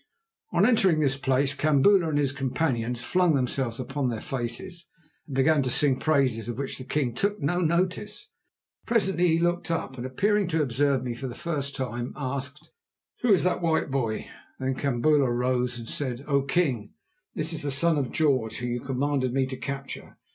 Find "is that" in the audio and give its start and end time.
13.31-13.61